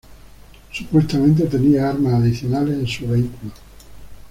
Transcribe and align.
Supuestamente 0.73 1.43
tenía 1.45 1.89
armas 1.91 2.15
adicionales 2.15 2.73
en 2.73 2.87
su 2.87 3.07
vehículo. 3.07 3.51